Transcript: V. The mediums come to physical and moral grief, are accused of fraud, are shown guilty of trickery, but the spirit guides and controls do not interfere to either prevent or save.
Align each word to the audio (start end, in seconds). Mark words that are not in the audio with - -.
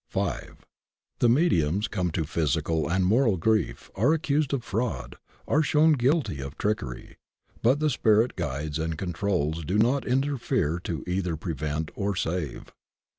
V. 0.09 0.31
The 1.19 1.29
mediums 1.29 1.87
come 1.87 2.09
to 2.09 2.23
physical 2.23 2.89
and 2.89 3.05
moral 3.05 3.37
grief, 3.37 3.91
are 3.93 4.13
accused 4.13 4.51
of 4.51 4.63
fraud, 4.63 5.15
are 5.47 5.61
shown 5.61 5.91
guilty 5.93 6.39
of 6.41 6.57
trickery, 6.57 7.17
but 7.61 7.79
the 7.79 7.91
spirit 7.91 8.35
guides 8.35 8.79
and 8.79 8.97
controls 8.97 9.63
do 9.63 9.77
not 9.77 10.07
interfere 10.07 10.79
to 10.85 11.03
either 11.05 11.35
prevent 11.37 11.91
or 11.93 12.15
save. 12.15 12.71